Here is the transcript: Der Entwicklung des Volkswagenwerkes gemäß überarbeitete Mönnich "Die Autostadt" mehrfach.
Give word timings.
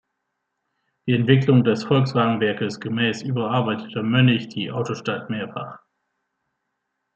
Der 1.07 1.15
Entwicklung 1.17 1.63
des 1.63 1.83
Volkswagenwerkes 1.83 2.79
gemäß 2.79 3.21
überarbeitete 3.21 4.01
Mönnich 4.01 4.47
"Die 4.49 4.71
Autostadt" 4.71 5.29
mehrfach. 5.29 5.77